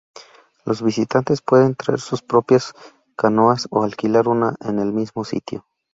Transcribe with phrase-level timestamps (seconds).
[0.65, 2.73] Los visitantes pueden traer sus propias
[3.15, 5.67] canoas o alquilar una en el mismo sitio.